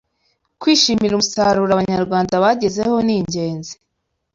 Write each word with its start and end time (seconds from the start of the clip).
kwishimira 0.61 1.13
umusaruro 1.15 1.71
abanyarwanda 1.73 2.41
bagezeho 2.43 2.95
n’ 3.05 3.09
ingenzi 3.17 3.73